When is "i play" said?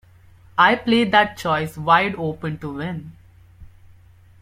0.57-1.03